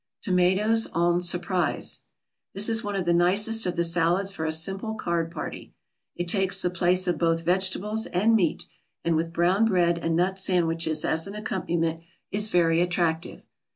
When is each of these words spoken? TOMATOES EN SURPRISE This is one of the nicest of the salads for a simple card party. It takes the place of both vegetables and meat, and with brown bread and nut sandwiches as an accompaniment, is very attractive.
TOMATOES 0.23 0.87
EN 0.95 1.21
SURPRISE 1.21 2.01
This 2.55 2.69
is 2.69 2.83
one 2.83 2.95
of 2.95 3.05
the 3.05 3.13
nicest 3.13 3.67
of 3.67 3.75
the 3.75 3.83
salads 3.83 4.33
for 4.33 4.45
a 4.47 4.51
simple 4.51 4.95
card 4.95 5.29
party. 5.29 5.75
It 6.15 6.27
takes 6.27 6.59
the 6.59 6.71
place 6.71 7.05
of 7.05 7.19
both 7.19 7.45
vegetables 7.45 8.07
and 8.07 8.35
meat, 8.35 8.65
and 9.05 9.15
with 9.15 9.31
brown 9.31 9.65
bread 9.65 9.99
and 9.99 10.15
nut 10.15 10.39
sandwiches 10.39 11.05
as 11.05 11.27
an 11.27 11.35
accompaniment, 11.35 12.01
is 12.31 12.49
very 12.49 12.81
attractive. 12.81 13.43